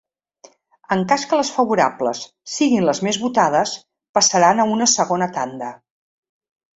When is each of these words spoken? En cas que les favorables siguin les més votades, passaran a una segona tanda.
En 0.93 1.01
cas 1.09 1.25
que 1.33 1.37
les 1.39 1.49
favorables 1.57 2.23
siguin 2.53 2.87
les 2.89 3.01
més 3.07 3.19
votades, 3.25 3.73
passaran 4.19 4.63
a 4.65 4.69
una 4.77 4.89
segona 4.99 5.29
tanda. 5.37 5.69